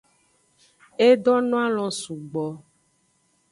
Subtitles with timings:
[1.07, 2.45] E donoalon sugbo.